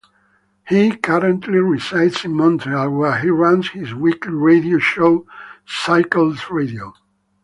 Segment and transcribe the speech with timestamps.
[0.67, 5.27] He currently resides in Montreal where he runs his weekly radio show
[5.63, 6.95] Cycles Radio.